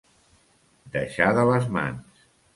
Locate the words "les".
1.51-1.69